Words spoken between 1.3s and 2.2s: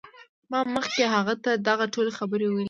ته دغه ټولې